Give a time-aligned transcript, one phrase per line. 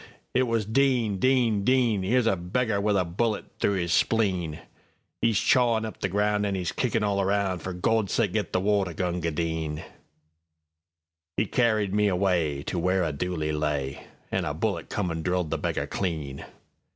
[0.33, 1.19] It was "Din!
[1.19, 1.63] Din!
[1.63, 6.71] Din!'Ere's a beggar with a bullet through 'is spleen;'E's chawin' up the ground an' 'e's
[6.71, 13.11] kickin' all around:For Gawd's sake, git the water, Gunga Din!"'E carried me awayTo where a
[13.13, 16.45] dooli lay, An' a bullet come an' drilled the beggar clean.